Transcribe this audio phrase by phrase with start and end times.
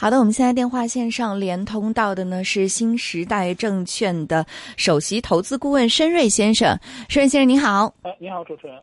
[0.00, 4.46] 好的，我们现在电话线上连通到的呢是新时代证券的
[4.78, 6.68] 首席投资顾问申瑞先生。
[7.10, 7.92] 申瑞先生您好。
[8.00, 8.74] 哎，你好，主持人。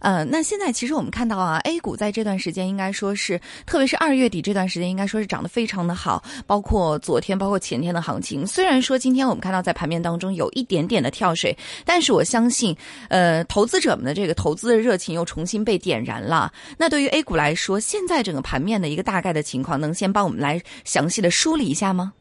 [0.00, 6.22] 呃，那现在其实我们看到啊，A 股在这段时间应该说是，特别是二月底这段时间，应该说是涨得非常的好。
[6.46, 12.76] 包括昨天，包括前天的行情，虽然说今天我们看到在盘面当中有一点点的跳水，但是我相信，
[13.08, 16.52] 呃，投资者们的这个投资的热情又重新被点燃了。
[16.76, 22.12] 那对于 A 股来说，现在整个盘面的一个大概的情况，能先帮我们来详细的梳理一下吗？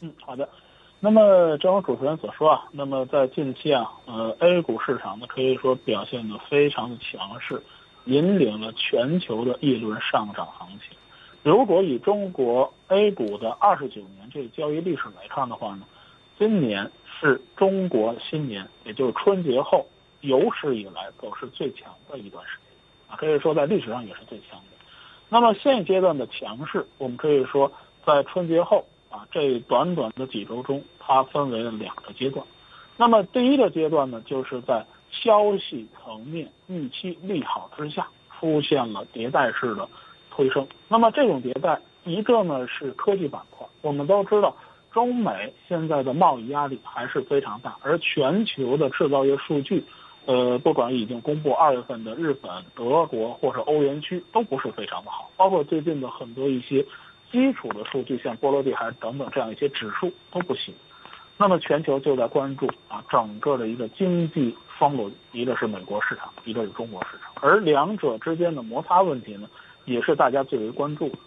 [0.00, 0.48] 嗯，好的。
[1.04, 7.60] 那么，正如主持人所说啊，那么在近期啊，呃，A 股市场呢可以说表现的非常的强势，
[8.04, 10.96] 引领了全球的一轮上涨行情。
[11.42, 15.84] 如果以中国 A 股的二十九年这个交易历史来看的话呢，
[16.38, 16.88] 今年
[17.20, 19.84] 是中国新年，也就是春节后
[20.20, 22.76] 有史以来走势最强的一段时间
[23.08, 24.71] 啊，可以说在历史上也是最强的。
[25.32, 27.72] 那么现阶段的强势，我们可以说
[28.04, 30.84] 在春节后啊这短短的几周中。
[31.04, 32.46] 它分为了两个阶段，
[32.96, 38.06] 那么第一个阶段呢，就是在消息层面预期利好之下，
[38.38, 39.88] 出现了迭代式的
[40.30, 40.68] 推升。
[40.86, 44.54] 那么这种迭代，一个呢是科技板块，我们都知道，
[44.92, 49.82] 中美现在的贸易压力还是非常大，而全球的制造业数据，
[50.24, 56.86] 呃，不管已经公布二月份的日本、德国或者欧元区都不是非常的好，包括最近的很多一些
[57.30, 60.72] 基础的数据，像波罗的海等等这样一些指数都不行。
[61.38, 69.48] 那么全球就在关注啊，整个的一个经济双轮，一个是美国市场，一个是中国市场，而两者之间的摩擦问题呢，
[69.86, 71.18] 也是大家最为关注的。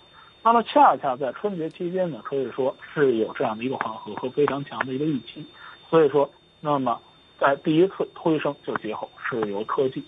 [0.41, 5.45] 那么恰恰在春节期间呢，可以说是有这样的一个缓和和非常强的一个预期。
[5.89, 6.29] 所以说，
[6.61, 6.97] 那么
[7.39, 10.03] 在第一次推升就节后是由科技，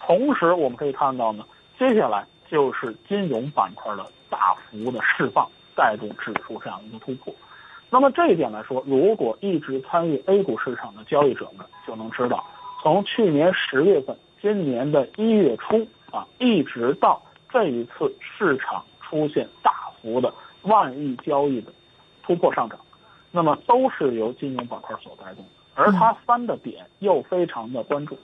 [0.00, 1.44] 同时我们可以看到呢，
[1.78, 7.34] 接下来就是金融板块的大幅的释放，带动指数这样一个突破。
[7.88, 12.44] 那么这一点来说，如果一直参与 A 股市场的交易者们就能知道，
[12.82, 20.32] 从去年十月份、今年的一月初啊，一直到这一次市场出现大幅的
[20.62, 21.72] 万亿交易的
[22.22, 22.80] 突破上涨，
[23.30, 25.61] 那么都是由金融板块所带动的。
[25.74, 28.18] 而它三的点又非常的关注。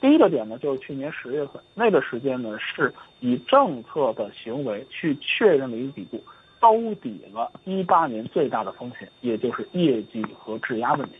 [0.00, 6.22] 第一个点呢，就是去年十月份那个时间呢，是以政策的行为去确认了一个底部。
[6.60, 11.16] 兜底了一八年最大的风险，也就是业绩和质押问题，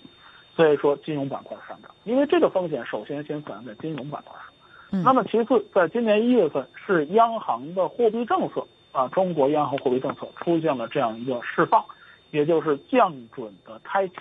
[0.57, 5.03] 所以说金融板块上涨，因为这个风险首先先反映在金融板块上。
[5.03, 11.85] 那么其次，在今年一月份是央行的货币政策啊，中国央行货币政策出现了这样一个释放，
[12.31, 14.15] 也就是降准的开启。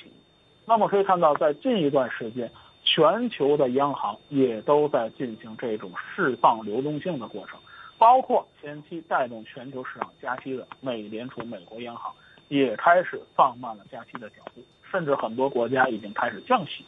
[0.66, 2.50] 那么可以看到，在近一段时间，
[2.84, 7.59] 全球的央行也都在进行这种释放流动性的过程。
[7.97, 12.12] 包括前期带动全球市场加息的美联储、美国央行，
[12.50, 16.84] 也开始放慢了加息的脚步，甚至很多国家已经开始降息。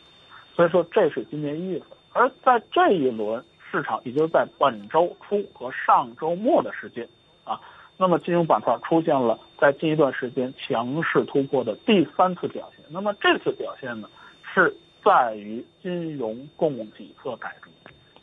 [0.54, 1.88] 所以说，这是今年一月份。
[2.12, 7.08] 而在这一轮市场，也就是在本周初和上周末的时间，
[7.44, 7.62] 啊，
[7.98, 12.75] 那么金融板块出现了在近一段时间强势突破的第三次表现。
[12.90, 14.10] 那么这次表现呢，
[14.54, 17.70] 是在于金融供给侧改革，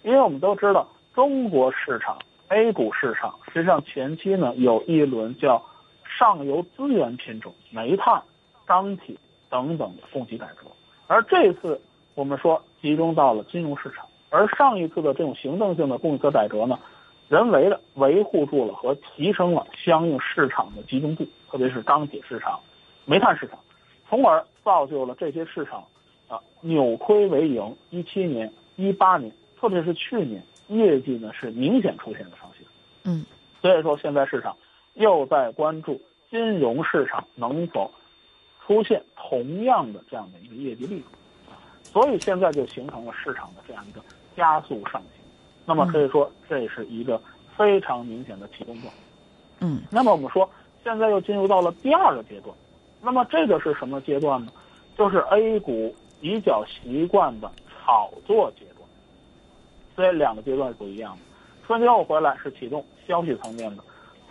[0.03, 2.19] 因为我们都知道中国市场。
[2.49, 5.65] A 股市场实际上前期呢有一轮叫
[6.05, 8.23] 上游资源品种、煤炭、
[8.67, 9.17] 钢铁
[9.49, 10.67] 等等的供给改革，
[11.07, 11.81] 而这次
[12.15, 16.79] 我们说集中到了金融市场，而上一次的这种行政性的供给侧改革呢，
[17.31, 22.61] 人为的维护住了和提升了相应市场的集中度，特别是钢铁市场、
[23.07, 23.59] 煤炭市场，
[24.13, 25.83] 从而造就了这些市场
[26.29, 27.75] 啊扭亏为盈。
[27.89, 30.45] 一七年、一八年，特别是去年。
[30.69, 32.67] 业绩呢是明显出现了上行，
[33.05, 33.27] 嗯，
[33.61, 34.57] 所以说现在市场
[34.95, 37.91] 又在关注金融市场能否
[38.65, 41.07] 出现同样的这样的一个业绩力度，
[41.83, 44.01] 所以现在就形成了市场的这样一个
[44.35, 45.23] 加速上行，
[45.67, 47.21] 那么可以说这是一个
[47.55, 48.95] 非常明显的启动段，
[49.61, 50.49] 嗯，那么我们说
[50.83, 52.57] 现在又进入到了第二个阶段，
[53.03, 54.53] 那么这个是什么阶段呢？
[54.97, 58.89] 就是 A 股比较习惯的炒作阶段。
[59.95, 61.21] 所以两个阶段是不一样的。
[61.67, 63.83] 春节后回来是启动消息层面的，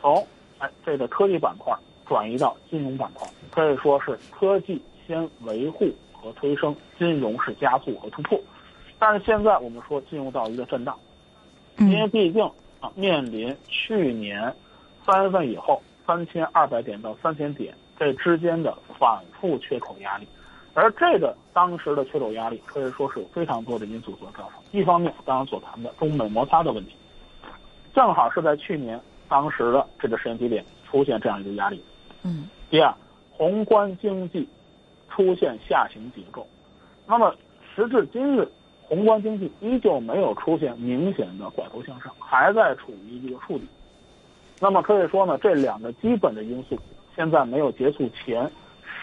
[0.01, 0.25] 从
[0.57, 1.75] 哎这个科技板块
[2.07, 8.39] 转移到金融板块，可以说是科技先维护和推升，金融是加速和突破。
[8.97, 10.97] 但是现在我们说进入到一个震荡，
[11.77, 12.43] 因为毕竟
[12.79, 14.53] 啊面临去年
[15.05, 20.27] 三月份以后三千二百点到三千点这之间的反复缺口压力。
[20.73, 24.53] 而这个当时的缺口压力可以说是有非常多的因素所造成。
[24.71, 26.95] 一方面，刚刚所谈的中美摩擦的问题，
[27.93, 28.99] 正好是在去年
[29.29, 31.79] 当时的这个时间节点出现这样一个压力。
[32.23, 32.49] 嗯。
[32.71, 32.91] 第二，
[33.29, 34.49] 宏观经济
[35.07, 36.47] 出现下行结构。
[37.05, 37.35] 那么
[37.75, 38.49] 时至今日，
[38.81, 43.67] 宏观经济依旧没有出现明显的拐头向上，还在处于一个触底。
[44.59, 46.79] 那么可以说呢，这两个基本的因素
[47.15, 48.49] 现在没有结束前。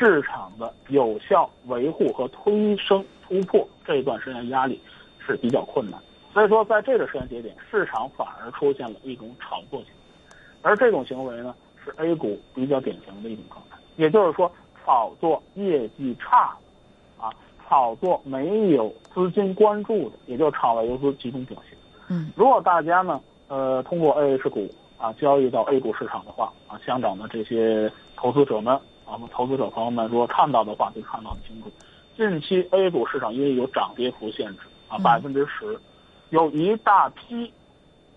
[0.01, 4.81] 市场的有效维护和推升突破这一段时间压力
[5.19, 6.01] 是比较困难，
[6.33, 11.53] 所以说在这个时间节点，市场反而出现了一种炒作行为，而这种行为呢
[11.85, 14.49] 是 A 股比较典型的一种状态，也就是说
[14.85, 16.57] 炒作业绩差，
[17.19, 17.35] 啊，
[17.69, 21.77] 炒作没有资金关注的，也就炒外游资集中表现。
[22.09, 28.79] 嗯，如果大家呢，呃，通过 A H 股啊交易到 A 股市场的话，啊，香港的这些投资者们。
[29.11, 31.73] 我们投资者朋友们，如果看到的话，就看到很清楚。
[32.15, 35.81] 近期 A 股市场因为有涨跌幅限制啊，百分之十，
[36.29, 37.51] 有一大批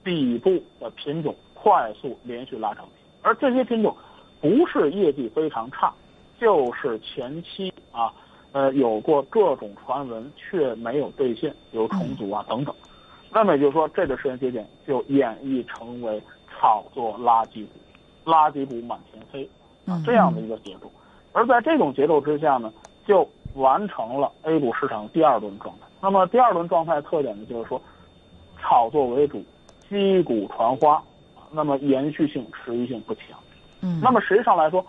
[0.03, 3.95] 底部的品种快速连续拉涨停，而这些品种
[4.41, 5.93] 不是业绩非常差，
[6.37, 8.11] 就是前期啊，
[8.51, 12.75] 呃，有过各种传闻却没有兑现，有重组啊等等。
[13.31, 16.21] 那么也就是说，这个时间节点就演绎成为
[16.61, 19.49] 炒作垃圾股，垃圾股满天飞。
[19.87, 20.91] 啊，这样的一个节奏，
[21.33, 22.71] 而在这种节奏之下呢，
[23.03, 25.87] 就完成了 A 股市场第二轮状态。
[25.99, 27.81] 那么第二轮状态特点呢，就是说，
[28.59, 29.43] 炒作为主，
[29.89, 31.01] 击鼓传花，
[31.49, 33.23] 那么延续性、持续性不强。
[33.81, 34.85] 嗯，那么实际上来说，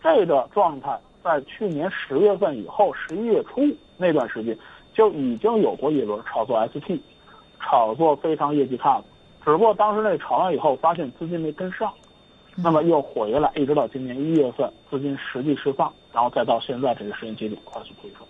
[0.00, 3.62] 这个状态在去年十月份以后，十一月初
[3.96, 4.56] 那段时间
[4.94, 7.00] 就已经有过一轮炒作 ST，
[7.60, 9.04] 炒作非常业绩差的，
[9.46, 11.92] 只不过当时那炒完以后，发现资金没跟上。
[12.56, 18.20] 那么又回来，一直到今年一月份，资金实际释放，然后再到现在这个时间节点快速回升，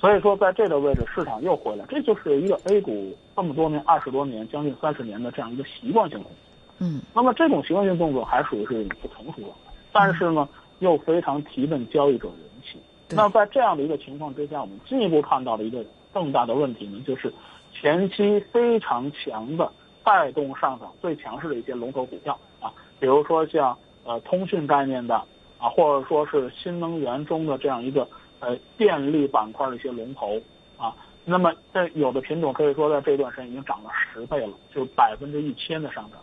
[0.00, 6.32] 所以说在这个位置市场又回来，这就是一个 A 股这么多年、二十多年、将近三十年的这样一个习惯性动作。
[6.78, 9.54] 嗯，那么这种习惯性动作还属于是不成熟的，
[9.92, 10.48] 但是呢
[10.80, 12.80] 又非常提振交易者人气。
[13.10, 17.30] 那在这样的一个情况之下，我们进一步看到的一个更大的问题呢，就是
[17.72, 19.70] 前期非常强的
[20.08, 22.32] 带动上涨最强势的一些龙头股票
[22.62, 22.72] 啊。
[22.98, 25.14] 比如说像呃通讯概念的
[25.58, 28.08] 啊，或者说是新能源中的这样一个
[28.40, 30.40] 呃电力板块的一些龙头
[30.78, 30.96] 啊，
[31.26, 36.18] 那么在有的品种可以说在这段时间已经涨了十倍了，就百分之一千的上涨。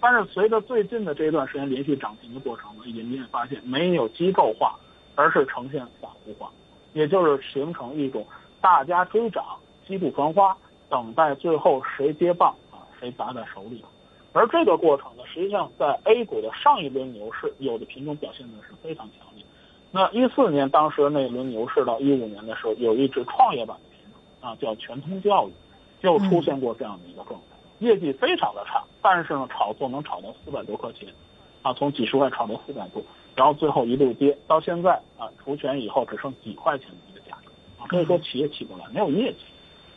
[0.00, 4.78] 但是随着最近的这一段时间连续涨停的过程呢，也你也发现没有机构化，
[5.14, 6.50] 而是呈现散户化，
[6.92, 8.26] 也就是形成一种
[8.60, 9.42] 大家追涨、
[9.86, 10.54] 击鼓传花，
[10.90, 12.54] 等待最后谁接棒
[13.04, 13.84] 啊，谁砸在手里。
[14.32, 19.44] 而这个过程呢，实际上在 A 股的上一轮牛市，有的品种表现的是非常强烈。
[19.92, 25.52] 那一四年当时那一轮牛市到一五年的时候，有一只创业板的品种啊，叫全通教育，
[26.02, 31.08] 就出现过这样的一个状态，业绩非常的差，但是呢，炒作能炒到四百多块钱，
[31.62, 33.00] 啊，从几十块炒到四百多，
[33.36, 39.38] 然后最后一路跌，到现在啊，除权以后只剩几块钱的一个价格，啊，可以说企业起不来，没有业绩。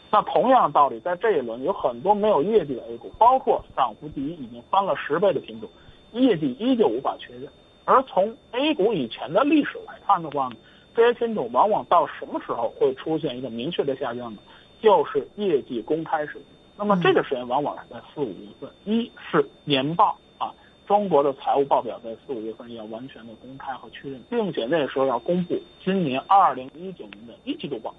[0.09, 5.69] 那同样的道理，在这一轮有很多没有业绩的 A 股，包括涨幅第一已经翻了十倍的品种，
[6.13, 7.49] 业绩依旧无法确认。
[7.83, 10.55] 而从 A 股以前的历史来看的话呢，
[10.95, 14.39] 这些品种往往到什么时候会出现一个明确的下降呢？
[14.81, 16.41] 就是业绩公开时。
[16.77, 20.53] 那么这个时间往往是在四五月份，一是年报啊，
[20.85, 27.93] 中国的财务报表在四五月份要完全的公开和确认，并且那时候要公布今年二零一九年的一季度报。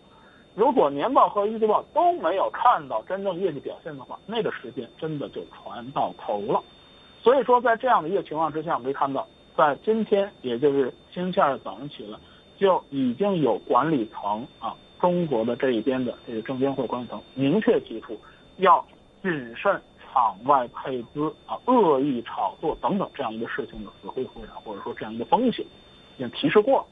[0.58, 6.60] 如果年报和一季报都没有看到真正业绩表现的话，那个时间真的就船到头了。
[7.22, 9.24] 所以说，在这样的一个情况之下，我们可以看到，
[9.56, 12.18] 在今天，也就是星期二早上起来，
[12.56, 18.18] 就已经有管理层啊，中国的这一边的这个证监会管理层明确提出，
[18.56, 18.84] 要
[19.22, 25.64] 谨慎场外配资啊、恶意炒作等等这样一个事情的死灰复燃，或者说这样一个风险，
[26.16, 26.86] 已经提示过了。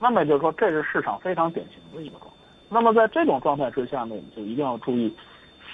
[0.00, 2.32] 那么也就是说，这是市场非常典型的一个状况。
[2.68, 5.12] 那么在这种状态之下呢，我们就一定要注意，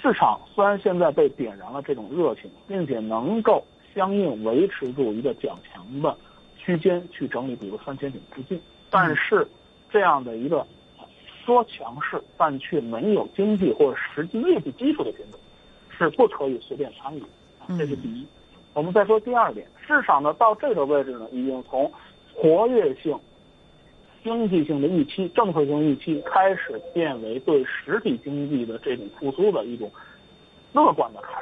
[0.01, 3.63] 市场虽然现在被点燃了这种热情，并且能够
[3.95, 6.15] 相应维持住一个较强的
[6.57, 9.47] 区间去整理，比如三千点附近，但是
[9.89, 10.65] 这样的一个
[11.43, 15.39] 说强势但却没有经济或者实际业绩基础的品种，
[15.89, 17.21] 是不可以随便参与
[17.59, 18.27] 啊，这是第一。
[18.73, 21.91] 我们再说第二点，市场呢到这个位置呢，已经从
[22.35, 23.17] 活跃性。
[24.23, 29.91] 经济性的预期、政策性预期开始变为对实体经济的这种复苏的一种
[30.73, 31.41] 乐观的态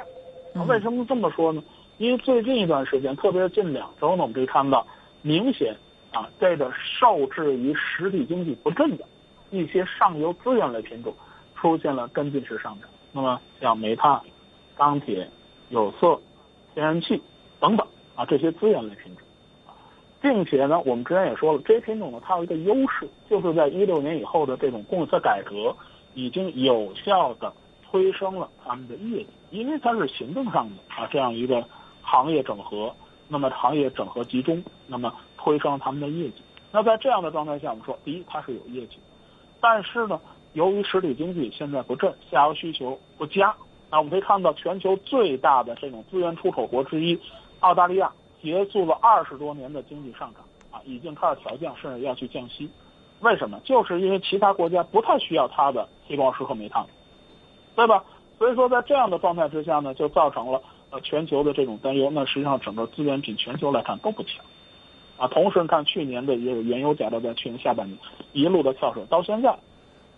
[0.54, 0.66] 度。
[0.66, 1.64] 为什么这么说呢？
[1.98, 4.88] 因为最近一段时间，特别是近两周呢，我们可以看到
[5.22, 5.76] 明显
[6.14, 9.04] 啊，这个受制于实体经济不振的
[9.52, 11.14] 一些上游资源类品种
[11.56, 12.90] 出现了跟进式上涨。
[13.12, 14.22] 那么像煤炭、
[14.78, 15.30] 钢铁、
[15.70, 16.20] 有色、
[16.74, 17.22] 天然气
[17.60, 19.28] 等等啊这些资源类品种，
[20.22, 25.76] 并且呢，我们之前也说了，这些品种呢它有一个优势，就是在一六年以后的这种供给侧改革，
[26.14, 27.54] 已经有效的
[27.90, 31.64] 推升了他们的业绩，因为它是行政上的啊这样一个
[32.02, 32.94] 行业整合。
[33.32, 36.42] 那么行业整合集中，那么推升他们的业绩。
[36.72, 38.98] 那在这样的状态下，我们说，第一，它是有业绩，
[39.62, 40.20] 但是呢，
[40.54, 43.56] 由于实体经济现在不振，下游需求不佳，
[43.92, 47.20] 那我们可以看到，全球最大的这种资源出口国之一，
[47.60, 52.70] 澳大利亚结束了二十多年的经济上涨，啊，已经开始调降，甚至要去降息。
[53.20, 53.60] 为什么？
[53.64, 56.86] 就是因为其他国家不太需要它的铁矿石和煤炭，
[57.76, 58.04] 对吧？
[58.38, 60.62] 所以说，在这样的状态之下呢，就造成了。
[60.92, 64.44] 呃，全球的这种担忧，那实际上整个资源品全球来看都不强，
[65.20, 67.96] 啊，同时看去年的也有原油价格在去年下半年
[68.34, 69.56] 一路的跳水，到现在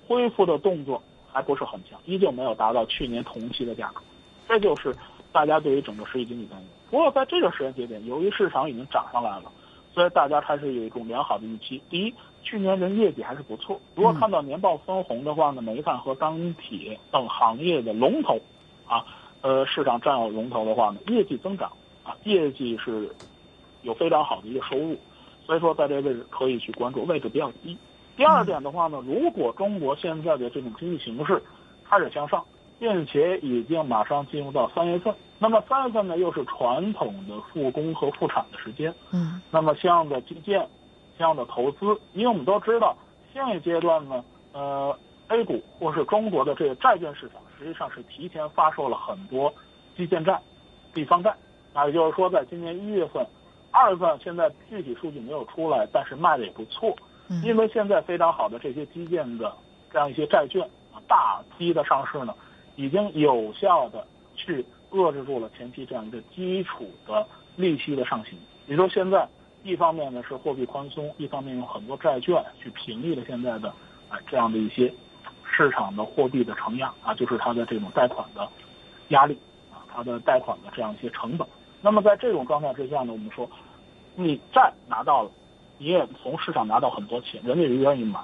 [0.08, 4.02] 恢复的动作还不是很强，依旧没有达到去年同期的价格，
[4.48, 4.96] 这就是
[5.34, 6.66] 大家对于整个实体经济担忧。
[6.92, 9.52] 不过在这个时间节点，由于市场已经涨上来了，
[9.94, 11.82] 所以大家开始有一种良好的预期。
[11.90, 18.40] 第一，去年的业绩还是不错，如果看到年报分红的话呢，煤炭和钢铁等行业的龙头，
[18.86, 19.04] 啊。
[19.44, 21.72] 呃，市场占有龙头的话呢，业绩增长
[22.04, 23.10] 啊，业绩是
[23.82, 24.96] 有非常好的一个收入，
[25.48, 27.76] 所以说在这个位置可以去关注，位置比较低。
[28.16, 31.42] 第二点的话呢，如果中国现在的这种经济形势
[31.90, 32.46] 开始向上，
[32.78, 35.12] 并且已经马上进入到三月份，
[35.44, 40.70] 那么三月份呢又是传统的复工和复产的时间，嗯，那么相应的基建、
[41.18, 42.96] 相应的投资，因为我们都知道，
[43.34, 44.96] 现阶段呢，呃
[45.30, 47.42] ，A 股或是中国的这个债券市场。
[47.58, 49.52] 实际上是提前发售了很多
[49.96, 50.40] 基建债、
[50.94, 51.36] 地方债，
[51.74, 53.24] 那也就是说，在今年一月份、
[53.72, 56.96] 二月份，现在具体数据没有出来，但是卖的也不错。
[57.30, 59.56] 嗯因为现在非常好的这些基建的
[59.92, 62.34] 这样一些债券啊，大批的上市呢，
[62.76, 64.06] 已经有效的
[64.36, 68.38] 去遏制住了前期这样一个基础的利息的上行。
[68.68, 69.28] 也就说，现在
[69.64, 73.70] 一方面呢是货币宽松，一方面用很多债券去平抑了现在的
[74.10, 74.94] 啊这样的一些。
[75.54, 78.48] 市场的货币的承压啊，就是它的这种贷款的
[79.10, 79.38] 压力
[79.70, 81.46] 啊，它的贷款的这样一些成本。
[81.82, 83.50] 那么在这种状态之下呢，我们说，
[84.16, 85.32] 你债拿到了，
[85.78, 88.22] 你也从市场拿到很多钱，人家也愿意买。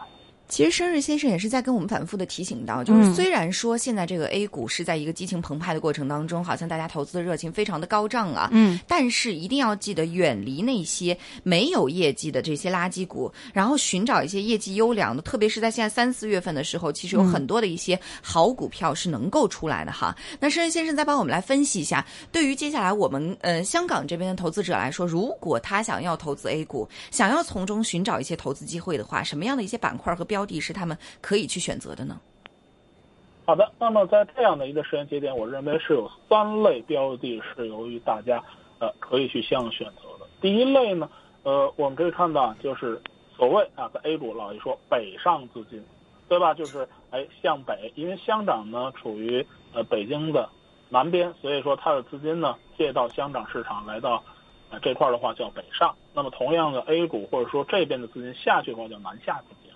[0.48, 20.16] 其实生日先生也是在跟我们反复的提醒到，就是虽然说现在这个 A 股是在一个激情澎湃的过程当中，好像大家投资的热情非常的高涨啊，嗯，但是一定要记得远离那些没有业绩的这些垃圾股，然后寻找一些业绩优良的，特别是在现在三四月份的时候，其实有很多的一些好股票是能够出来的哈。
[20.39, 30.37] 那生日先生再帮我们来分析一下，对于接下来我们呃香港这边的投资者来说，如果他想要投资 A 股，想要从中寻找一些投资机会的话，什么样的一些板块和标？
[30.38, 32.22] 标的是他们可以去选择的呢？
[33.44, 38.44] 好的，那么在这样的一个时间节点，我认为是有三类标的是由于大家
[38.77, 40.27] 呃可以去相应选择的。
[40.39, 41.10] 第一类呢，
[41.41, 43.01] 呃，我们可以看到就是
[43.36, 45.84] 所谓啊，在 A 股老一说北上资金，
[46.29, 46.53] 对吧？
[46.53, 50.48] 就是哎向北，因为香港呢处于呃北京的
[50.89, 54.24] 南边，所以说它的资金呢借到香港市场来到
[54.70, 55.96] 啊这块的话叫北上。
[56.13, 59.67] 那么同样的 A 股或者说这边的资金下去的话叫南下资金。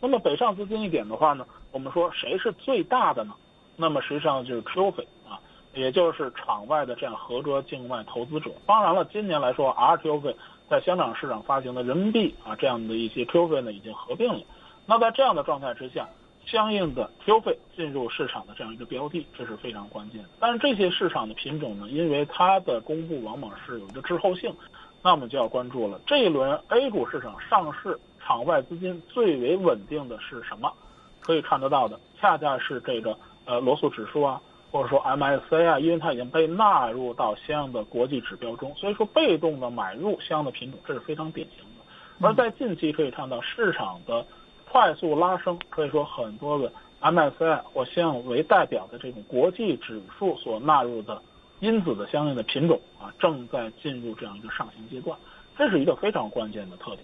[0.00, 3.34] 那么北上资金一点的话呢，我们说谁是最大的呢？
[3.76, 5.38] 那么实际上就是 QF 啊，
[5.74, 8.50] 也就是场外的这样合格境外投资者。
[8.66, 10.34] 当然了，今年来说，RQF
[10.68, 14.40] 在香港市场发行的人民币啊这样的一些 QF 呢已经合并了。
[14.86, 16.08] 那在这样的状态之下，
[16.46, 20.28] 相应的 QF 进入市场的这样一个标的，这是非常关键的。
[20.40, 24.54] 但是这些市场的品种呢，因为它的公布往往是有一个滞后性，
[25.02, 26.00] 那我们就要关注了。
[26.06, 27.98] 这一轮 A 股市场上市。
[28.30, 30.72] 场外资金最为稳定的是什么？
[31.18, 42.24] 可以看得到的，恰恰是这个呃罗素指数啊，或者说 MSC 啊，因为它已经被纳入到相应的国际指标中，所以说被动的买入相应的品种，这是非常典型的。
[42.24, 44.24] 而在近期可以看到市场的
[44.70, 51.20] 快速拉升，可以说很多的 MSC 或相应为代表的这种国际指数所纳入的
[51.58, 55.18] 因子的相应的品种啊，正在进入这样一个上行阶段，
[55.58, 57.00] 这是一个非常关键的特点。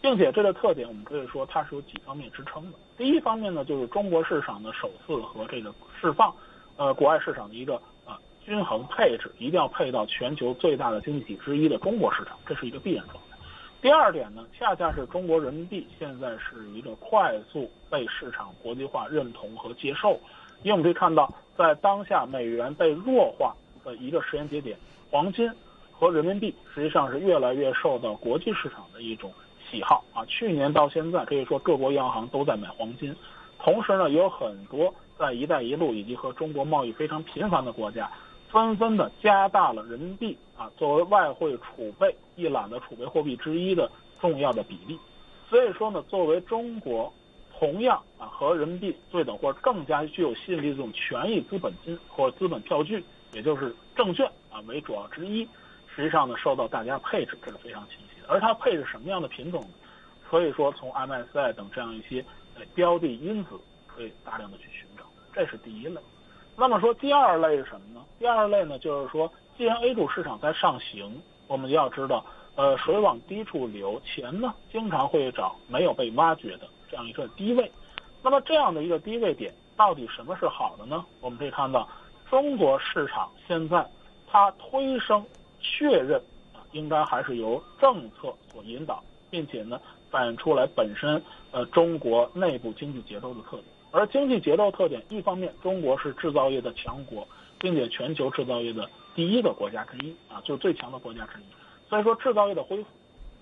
[0.00, 2.78] 并且这个特点，我们可以说它是有几方面支撑的。
[2.96, 6.34] 第一方面呢，就是中国市场的首次和这个释放，
[6.76, 7.74] 呃，国外市场的一个
[8.06, 13.36] 啊均衡配置，一定要配到全球最大的经济体之一的中国市场，这是一个必然状态。
[13.82, 20.18] 第二点呢，恰恰是中国人民币现在是一个快速被市场国际化认同和接受，
[20.62, 23.54] 因为我们可以看到，在当下美元被弱化
[23.84, 24.78] 的一个时间节点，
[25.10, 25.50] 黄金
[25.92, 29.30] 和人民币实际上是越来越受到国际市场的一种。
[29.70, 30.24] 喜好啊。
[30.26, 33.14] 去年到现在，可以说各国央行都在买黄金，
[33.58, 38.10] 同时呢，也有很多在“一带一路”以及和中国贸易非常频繁的国家，
[38.48, 44.98] 纷纷的加大了人民币啊作为外汇储备一揽的储备货币之一的重要的比例。
[45.48, 47.12] 所以说呢，作为中国
[47.58, 55.46] 同样啊和人民币对等或者更加具有吸引力的这种权益资本金或者资本票据，也就是证券啊为主要之一。
[55.94, 58.28] 实际上呢，受到大家配置，这是非常清晰的。
[58.28, 59.68] 而它配置什么样的品种呢？
[60.28, 65.02] 可以说从 MSCI 等这样一些呃标的因子可以大量的去寻找，
[65.34, 66.00] 这是第一类。
[66.56, 68.04] 那么说第二类是什么呢？
[68.18, 77.70] 第二类呢，就是说，既然 A 股市场在上行，我们要知道，呃，水往低处流，钱呢经常会找没有被挖掘的这样一个低位。
[78.22, 81.04] 那么这样的一个低位点，到底什么是好的呢？
[81.20, 81.88] 我们可以看到，
[82.30, 83.84] 中国市场现在
[84.28, 85.26] 它推升。
[85.60, 86.20] 确认
[86.52, 93.64] 啊，应该还是由政策所引导，并且呢，反映出来本身呃中国内部经济结构的特点。
[93.92, 97.26] 而经济结构特点，一方面中国是制造业的强国，
[97.58, 101.44] 并且全球制造业的第一个国家之一啊，就是最强的国家之一。
[101.88, 102.88] 所以说制造业的恢复。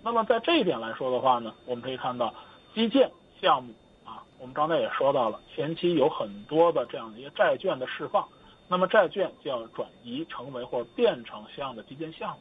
[0.02, 2.32] 那么在这一点来说的话呢，我们可以看到
[2.74, 3.10] 基建
[3.42, 3.74] 项目
[4.06, 8.26] 啊，我们刚才也说到了，前期有很多的这样的一些债券的释放。
[8.68, 12.38] 那么债券就要转移成为或者变成相应的基建项目，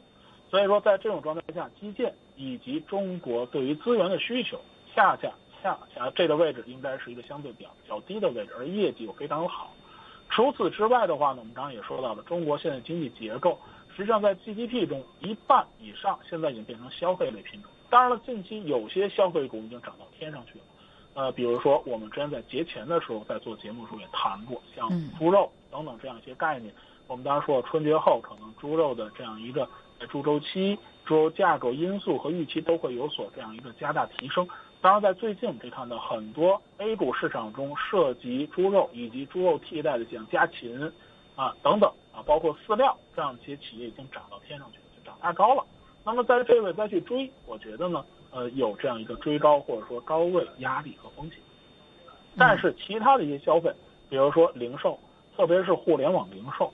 [0.50, 4.60] 所以说在这种状态下，基建以及中国对于资源的需求，
[4.93, 5.31] 恰恰
[5.63, 9.74] 恰恰这个位置应该是一个相对比较较低的位置，而业绩又非常好。
[10.29, 13.57] 除此之外的话呢，我们刚刚也说到了，中国现在经济结构
[13.96, 17.72] 实际上在 GDP 中一半以上现在已经变成消费类品种。
[17.89, 20.65] 当然了，近期有些消费股已经涨到天上去了。
[21.13, 26.74] 呃，比如说我们之前在节前的时候在做节目的时候也谈过，像猪肉等等这样一些概念。
[27.08, 29.68] 我们当时说春节后可能猪肉的这样一个
[30.10, 34.48] 猪周期、猪肉价格因素和预期都会有所这样一个加大提升。
[34.82, 40.92] 当然，在最近我们可以看到很多 A 股市场中涉及猪肉以及猪肉替代的像家禽
[41.36, 45.66] 啊等等啊，包括饲料这样一些企业已经涨到天上去了，就涨太高了。
[46.03, 48.06] 那么在这位再去追，我觉得呢。
[48.30, 51.40] 呃，有这样一个追高或者说高位压力和风险，
[52.38, 53.74] 但是其他的一些消费，
[54.10, 55.00] 比如说零售，
[55.38, 56.70] 特别是互联网零售。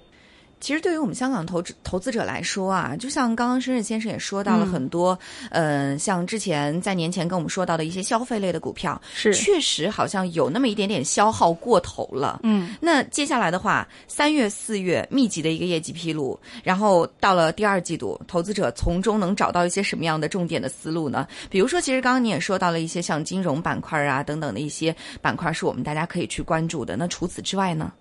[0.60, 5.20] 其实对于我们香港投资投资者来说啊，就像刚刚申任先生也说到了很多，
[5.52, 12.40] 呃，像之前在年前跟我们说到的一些消费类的股票，是确实好像有那么一点点消耗过头了。
[12.44, 21.28] 嗯，那接下来的话，三月四月密集的一个业绩披露，然后到了第二季度，投资者从中能找到一些什么样的重点的思路呢？
[21.50, 26.96] 比如说，其实刚刚你也说到了一些像金融板块啊等等的一些板块，是我们大家可以去关注的。
[26.96, 27.92] 那除此之外呢？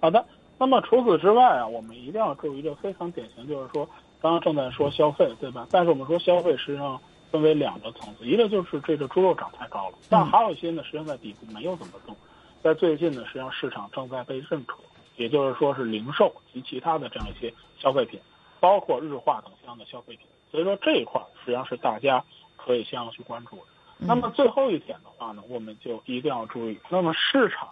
[0.00, 0.24] 好的。
[0.58, 3.88] 那么除此之外啊，我们一定要注意一个非常典型，就是说，
[4.20, 5.66] 刚刚正在说消费，对吧？
[5.70, 12.14] 但是我们说消费实际上分为两个层次，一个就是这个猪肉涨太高了，但还有一些呢，实际上在底部没有怎么动。
[12.62, 14.76] 在最近呢，实际上市场正在被认可，
[15.16, 18.20] 也就是说是零售及其他的这样一些消费品，
[18.60, 20.26] 包括日化等相应的消费品。
[20.50, 22.22] 所以说这一块实际上是大家
[22.58, 23.62] 可以先要去关注的。
[23.96, 27.66] 那么最后一点的话呢，我们就一定要注意，那么市场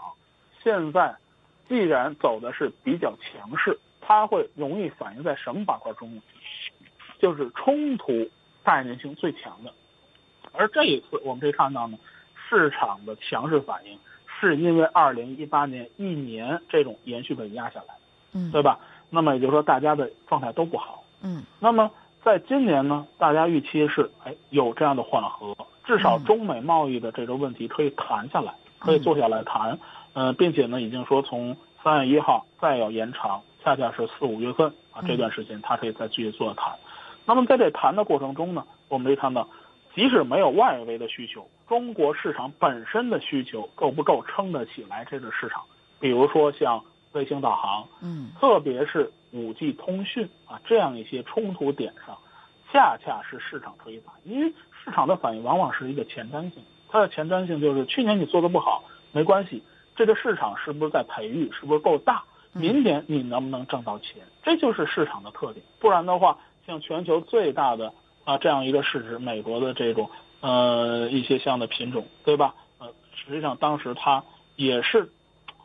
[0.65, 1.15] 现在。
[1.69, 6.23] 既然走的是比较强势，它会容易反映在什么板块中呢？
[7.19, 8.29] 就是冲突
[8.65, 9.73] 概念性最强的。
[10.53, 11.99] 而这一次我们可以看到呢，
[12.49, 13.99] 市场的强势反应
[14.41, 17.95] 是因为二零一八年一年这种延续被压下来，
[18.33, 18.79] 嗯，对吧？
[19.11, 21.43] 那么也就是说大家的状态都不好，嗯。
[21.61, 21.91] 那么
[22.23, 29.79] 在今年呢，大家预期是哎有这样的缓和，至少中美贸易的这个问题可以谈下来，可以坐下来谈。
[30.13, 36.77] 呃，并且呢，已经说从三月一号再要延长，恰恰是四五月份啊这段时间，它可以再继续做谈。
[37.25, 39.49] 那么在这谈的过程中呢，我们可以看到，
[39.95, 45.63] 即使没有外围的需求，中国市场本身的需求够不够撑得起来这个市场？
[46.01, 52.17] 比如说像卫星导航，嗯，特别是五 G 通讯啊这样一些冲突点上，
[52.73, 54.53] 恰恰是市场可以反应，因为
[54.85, 59.63] 市场的反应往往是一个前瞻性，它的前瞻性就是去年你做的不好没关系。
[59.99, 61.51] 这个市场是不是在培育？
[61.51, 62.23] 是不是够大？
[62.53, 64.23] 明年你能不能挣到钱？
[64.45, 65.67] 这就是市场的特点。
[65.81, 70.09] 不然的话，像全球最大的啊这样一个市值，美国的这种
[70.41, 72.55] 呃一些像的品种，对吧？
[72.79, 74.23] 呃，实际上当时它
[74.55, 75.11] 也是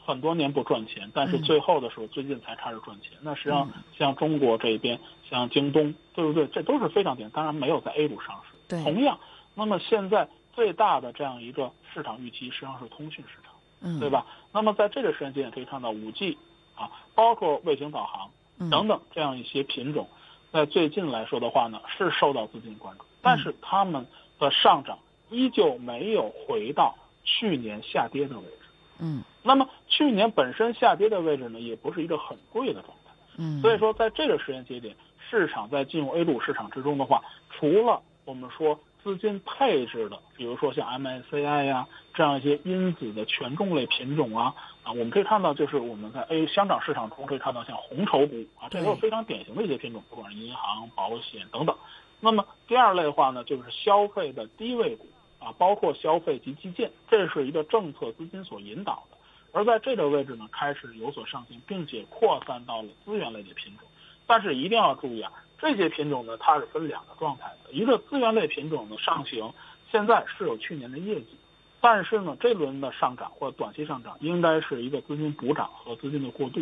[0.03, 3.11] 很多年不赚钱，但是最后的时候最近才开始赚钱。
[3.21, 6.47] 那实际上像中国这边，像京东，对不对？
[6.47, 7.29] 这都是非常点。
[7.29, 8.57] 当然没有在 A 股上市。
[8.67, 8.83] 对。
[8.83, 9.19] 同样，
[9.53, 13.52] 那么现在最大的这样一个市场预期，实际上是通讯市场。
[13.99, 14.25] 对吧？
[14.51, 16.37] 那么在这个时间点可以看到，五 G
[16.75, 18.31] 啊，包括卫星导航
[18.71, 20.07] 等等这样一些品种，
[20.51, 24.07] 在最近来说的话呢，是受到资金关注，但是它们
[24.39, 28.57] 的上涨依旧没有回到去年下跌的位置。
[28.99, 33.11] 嗯那么去年本身下跌的位置呢，也不是一个很贵的状态。
[33.37, 34.95] 嗯，所以说，在这个时间节点，
[35.29, 51.75] 市场在进入 A 股市场之中的话，除了我们说资金配置的，比如说像 MSCI 呀这样一些因子的权重类品种啊啊，我们可以看到，就是我们在 A 香港市场中可以看到像红筹股啊，这都是非常典型的一些品种，不管是银行、保险等等。
[52.19, 55.05] 那么第二类的话呢，就是消费的低位股
[55.39, 59.17] 啊，包括消费及基建，这是一个政策资金所引导的。
[59.51, 63.87] 而在这个位置呢，开始有所上行，并且扩散到了资源类的品种。
[64.25, 65.31] 但是一定要注意啊，
[65.63, 67.71] 这些品种呢，它是分两个状态的。
[67.71, 69.53] 一个资源类品种的上行，
[69.89, 71.37] 现在是有去年的业绩，
[71.79, 76.59] 但是呢，这轮的上涨或短期上涨，应该是一个资金补涨和资金的过渡。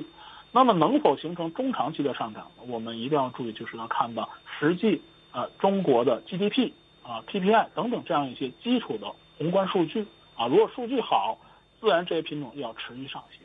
[0.52, 2.64] 那么能否形成中长期的上涨呢？
[2.68, 10.06] 我们一定要注意，就是要看到实际呃中国的 GDP 啊、PPI 等等这样一些基础的宏观数据
[10.38, 11.40] 啊，如果数据好。
[11.80, 13.42] 自然这些品种要持续上行。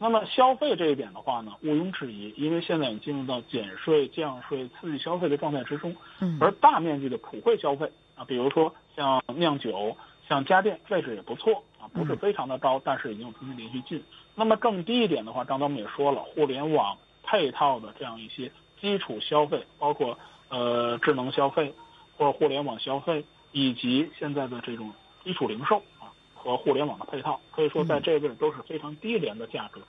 [0.00, 5.96] 那么消费这一点的话呢，毋庸置疑，因为现在已进入到减税、降税、刺激消费的状态之中。
[6.20, 9.96] 嗯，而大面积的普惠消费啊，比如说像酿酒、
[10.28, 14.04] 像家电，位置也不错啊，不是非常的高，但是已经有资金连续进。
[14.36, 20.16] 那么更低一点的话，张总也说了，互联网配套的这样一些基础消费，包括
[20.48, 21.74] 呃智能消费
[22.16, 24.92] 或者互联网消费，以及现在的这种
[25.24, 25.82] 基础零售。
[26.38, 29.80] 和互联网的配套，可以说在这位都是非常低廉的价格，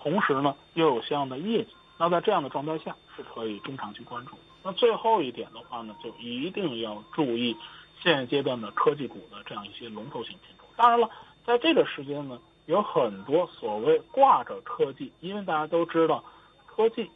[0.00, 1.70] 同时呢又有相应的业绩。
[1.98, 4.32] 那在这样的状态下是可以中长期关注。
[4.62, 7.56] 那最后一点的话呢，就一定要注意
[8.02, 10.66] 现阶段的科技股的这样一些龙头型品种。
[10.76, 11.08] 当然了，
[11.46, 16.22] 在这个时间呢，有很多所谓挂着科技，因为大家都知道
[16.66, 17.10] 科技、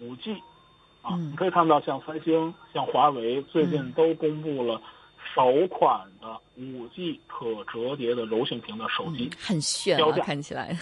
[0.00, 0.42] 五 G
[1.02, 4.80] 啊，你可以看到像三星、像华为最近都公布了。
[5.34, 10.76] 首款的五 G 可折叠的柔性屏的手机，很炫啊，看起来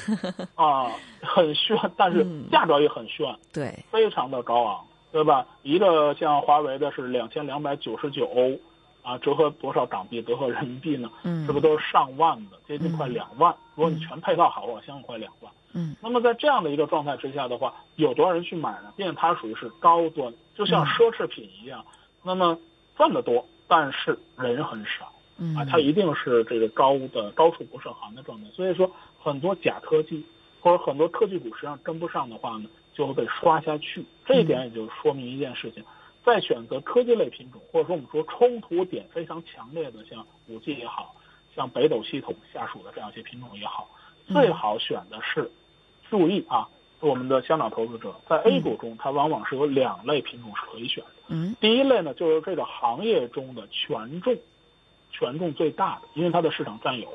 [0.55, 5.47] 啊，很炫，但是价格也很炫，对，非常的高昂，对吧？
[5.63, 8.59] 一个像华为的是两千两百九十九欧，
[9.03, 10.23] 啊，折合多少港币？
[10.23, 11.11] 折合人民币呢？
[11.25, 13.55] 嗯，这不都是上万的，接近快两万。
[13.75, 15.53] 如果你全配套好，我相信快两万。
[15.75, 18.93] 嗯，那么在这样的一个状态之下的话，有多少人去买呢？
[18.97, 21.85] 毕竟它属于是高端，就像奢侈品一样，
[22.23, 22.59] 那么
[22.97, 23.45] 赚得多。
[23.69, 25.13] 但是人很少，
[25.57, 28.49] 啊，它一定是这个高的高处不胜寒的状态。
[28.51, 30.25] 所以说，很多假科技
[30.61, 34.05] 或者很多科技股实际上跟不上的话呢，就会被刷下去。
[34.25, 35.85] 这一点也就说明一件事情：
[36.25, 41.15] 在选择科技类品种，或者说我们说冲突点非常强烈的，像五 G 也好
[41.55, 43.89] 像北斗系统下属的这样一些品种也好，
[44.27, 45.51] 最好选的是，
[46.11, 46.69] 注意啊，
[47.07, 51.11] 我们的香港投资者在 A 股中，它往往是有两类品种是可以选的。
[51.29, 54.37] 嗯，第一类呢，就是这个行业中的权重，
[55.11, 57.09] 权重最大的，因为它的市场占有，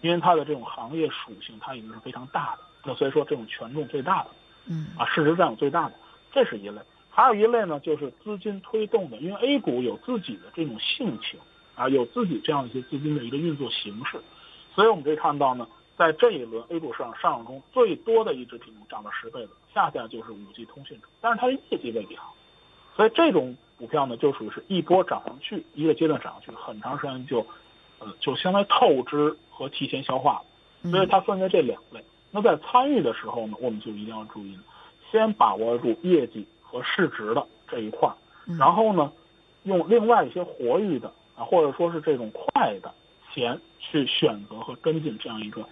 [0.00, 2.58] 因为它的这种行业属性，它已经是非常大的。
[2.84, 4.30] 那所以说，这种权重最大的，
[4.66, 5.94] 嗯，啊，市值占有最大的，
[6.32, 6.80] 这是一类。
[7.10, 11.38] 还有一类呢，就是资金推动的，因为 A 股有自己的这种性情，
[11.74, 14.20] 啊，有自己这样一些资金的一个运作形式，
[14.74, 22.34] 所以我们可以看到呢，在这一轮 A 股市场上涨中，最多的一只品种涨了十倍的，恰恰就是五 G 通讯股，但是它的业绩未必好。
[22.96, 27.46] 所以这种股票呢，就属于是一波涨上去，一个阶段涨上去，很长时间就，
[27.98, 30.42] 呃，就相当于透支和提前消化
[30.82, 30.90] 了。
[30.90, 32.04] 所以它分为这两类。
[32.30, 34.58] 那在参与的时候呢，我们就一定要注意，
[35.10, 38.10] 先把握住业绩和市值的这一块，
[38.58, 39.12] 然后呢，
[39.62, 42.92] 用另外一些活跃的啊，或者说是这种快的
[43.32, 45.66] 钱去选择和跟进这样一个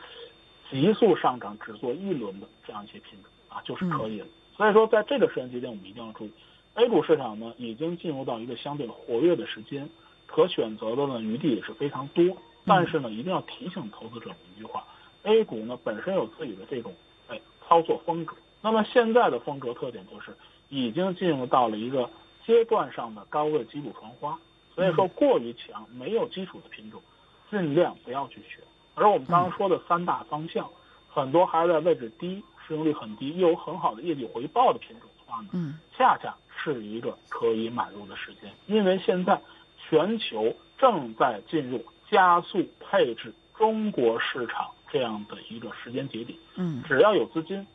[0.71, 4.27] 急速上涨只做一轮的这样一些品种啊，就是可以了。
[4.57, 6.31] 所以说，在这个时间节点，我们一定要注意。
[6.75, 9.89] A 股市场呢，已经进入到一个相对活跃的时间，
[10.27, 12.25] 可选择的呢余地也是非常多。
[12.65, 14.85] 但是呢，一定要提醒投资者一句话
[15.23, 16.95] ：A 股呢本身有自己的这种
[17.29, 18.37] 哎操作风格。
[18.61, 20.37] 那么现在的风格特点就是
[20.69, 22.09] 已经进入到了一个
[22.47, 24.39] 阶段上的高位基础传花。
[24.75, 27.03] 所以说，过于强没有基础的品种，
[27.51, 28.61] 尽量不要去学。
[28.95, 30.69] 而我们刚刚说的三大方向，
[31.09, 36.35] 很多还在位置低、市盈率很低又有很好的业绩回报的品种的话呢，嗯，恰恰。
[36.63, 39.41] 是一个可以买入的时间，因为现在
[39.79, 46.39] 全球正在进入加速配置中国市场这样的一个时间节点。
[46.57, 47.67] 嗯，只要有资金，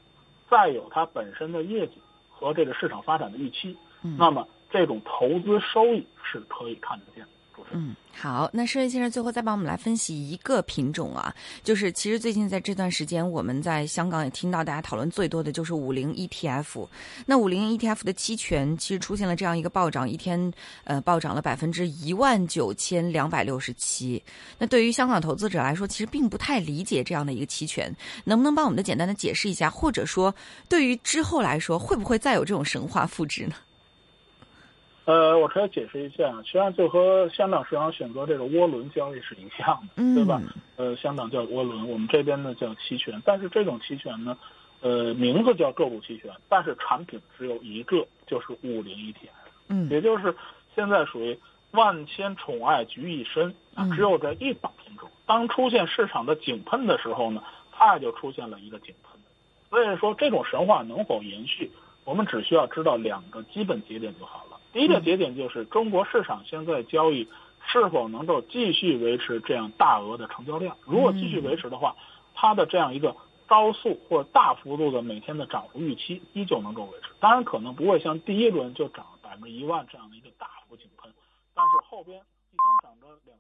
[0.48, 1.94] 再有它本身的业绩
[2.30, 7.26] 和这个市场发展的预期，嗯，那么这种投资收益是可以看得见。
[7.26, 7.35] 主持
[7.78, 16.88] 嗯，好，那施瑞先生最后再帮我们来分析一个品种啊，就是其实最近在这段时间，我们在香港也听到大家讨论最多的就是五零 ETF。
[17.26, 20.54] 那五零 ETF 的期权其实出现了这样一个暴涨，一天
[20.86, 24.24] 呃暴涨了百分之一万九千两百六十七。
[24.58, 30.34] 那对于香港投资者来说，其实并不太理解这样的一个期权，能不能帮我们的简单的解释一下，或者说
[30.70, 33.56] 对于之后来说，会不会再有这种神话复制呢？
[35.06, 40.42] 呃，我可以解释一下，实际上就和香港市场选择这个涡轮交易是一样的，对吧？
[40.78, 44.36] 呃，香港叫涡轮，我们这边呢叫期权，但是这种期权呢，
[44.82, 49.30] 呃，名字叫个股期权，但是产品只有一个，就是五零 ETF，
[49.70, 50.36] 嗯，也就是
[50.76, 51.38] 现在属于
[51.72, 55.08] 万千宠爱局一身啊，只有这一档品种。
[55.28, 59.20] 当出现市场的井喷的时候呢，它也就出现了一个井喷。
[59.70, 61.70] 所以说，这种神话能否延续，
[62.06, 64.58] 我们只需要知道两个基本节点就好了。
[64.76, 67.30] 第一个节点就是中国市场现在交易
[67.66, 70.76] 是否能够继续维持这样大额的成交量？
[70.84, 71.96] 如果继续维持的话，
[72.34, 73.16] 它的这样一个
[73.48, 77.08] 高速或大幅度的每天的涨幅预期依旧能够维持。
[77.22, 81.10] 当然，可能不会像第一轮就涨百分之一万这样的一个大幅井喷，
[81.54, 83.34] 但是后边一天涨个两。